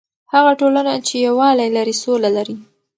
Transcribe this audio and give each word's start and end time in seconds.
هغه 0.33 0.51
ټولنه 0.59 0.93
چې 1.07 1.13
یووالی 1.27 1.69
لري، 1.77 1.95
سوله 2.03 2.29
لري. 2.37 2.55